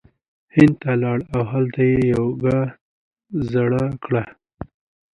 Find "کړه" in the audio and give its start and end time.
4.03-4.23